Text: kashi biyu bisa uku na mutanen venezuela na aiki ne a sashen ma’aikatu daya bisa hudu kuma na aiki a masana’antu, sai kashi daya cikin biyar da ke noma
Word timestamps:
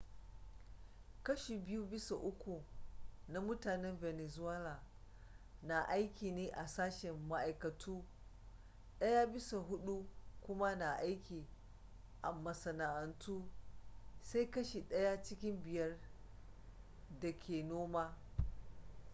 kashi 1.23 1.57
biyu 1.57 1.85
bisa 1.89 2.15
uku 2.15 2.63
na 3.27 3.39
mutanen 3.41 3.95
venezuela 3.97 4.83
na 5.63 5.81
aiki 5.87 6.31
ne 6.31 6.51
a 6.51 6.67
sashen 6.67 7.15
ma’aikatu 7.27 8.03
daya 8.99 9.27
bisa 9.27 9.57
hudu 9.57 10.05
kuma 10.41 10.75
na 10.75 10.95
aiki 10.95 11.47
a 12.21 12.31
masana’antu, 12.31 13.49
sai 14.21 14.47
kashi 14.51 14.81
daya 14.81 15.23
cikin 15.23 15.63
biyar 15.63 15.97
da 17.19 17.31
ke 17.39 17.63
noma 17.63 18.17